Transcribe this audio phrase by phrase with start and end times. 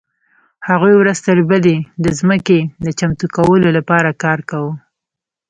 [0.69, 4.73] هغوی ورځ تر بلې د ځمکې د چمتو کولو لپاره کار کاوه.